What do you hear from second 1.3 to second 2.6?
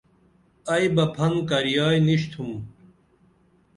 کریائی نِشِتُھم